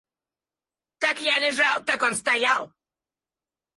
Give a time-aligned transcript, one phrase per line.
[1.01, 2.73] Так я лежал, так он стоял.